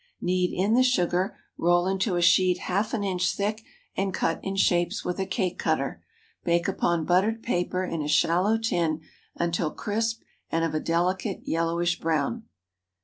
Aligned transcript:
Knead 0.19 0.51
in 0.51 0.73
the 0.73 0.81
sugar, 0.81 1.37
roll 1.59 1.85
into 1.85 2.15
a 2.15 2.23
sheet 2.23 2.57
half 2.61 2.91
an 2.95 3.03
inch 3.03 3.35
thick, 3.35 3.61
and 3.95 4.15
cut 4.15 4.39
in 4.43 4.55
shapes 4.55 5.05
with 5.05 5.19
a 5.19 5.27
cake 5.27 5.59
cutter. 5.59 6.03
Bake 6.43 6.67
upon 6.67 7.05
buttered 7.05 7.43
paper 7.43 7.83
in 7.85 8.01
a 8.01 8.07
shallow 8.07 8.57
tin 8.57 9.01
until 9.35 9.69
crisp 9.69 10.21
and 10.49 10.65
of 10.65 10.73
a 10.73 10.79
delicate 10.79 11.41
yellowish 11.43 11.99
brown. 11.99 12.45